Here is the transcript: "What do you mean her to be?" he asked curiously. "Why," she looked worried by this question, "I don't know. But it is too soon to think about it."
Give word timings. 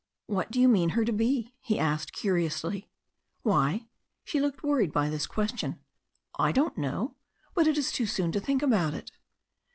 "What 0.25 0.49
do 0.49 0.59
you 0.59 0.67
mean 0.67 0.89
her 0.97 1.05
to 1.05 1.11
be?" 1.11 1.53
he 1.59 1.77
asked 1.77 2.11
curiously. 2.11 2.89
"Why," 3.43 3.85
she 4.23 4.39
looked 4.39 4.63
worried 4.63 4.91
by 4.91 5.09
this 5.11 5.27
question, 5.27 5.77
"I 6.39 6.51
don't 6.51 6.75
know. 6.75 7.17
But 7.53 7.67
it 7.67 7.77
is 7.77 7.91
too 7.91 8.07
soon 8.07 8.31
to 8.31 8.39
think 8.39 8.63
about 8.63 8.95
it." 8.95 9.11